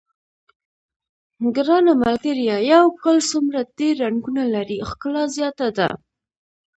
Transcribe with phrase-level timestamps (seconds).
[1.55, 5.89] ګرانه ملګریه یو ګل څومره ډېر رنګونه لري ښکلا زیاته ده.